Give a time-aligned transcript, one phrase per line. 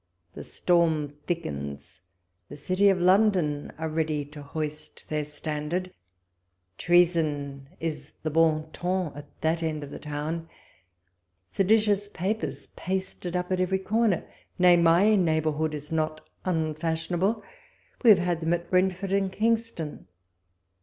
[0.35, 1.99] Tlie storm thickens.
[2.49, 5.93] The City of London are ready to hoist their standard;
[6.79, 10.49] treason is the bon ton at that end of the town;
[11.45, 14.25] seditious papers pasted up at every corner:
[14.57, 17.43] nay, my neighbourhood is not unfashionable;
[18.03, 20.07] we have had them at Brentford and Kingston.